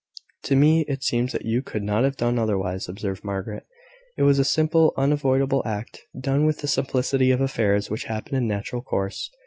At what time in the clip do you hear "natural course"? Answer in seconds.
8.47-9.29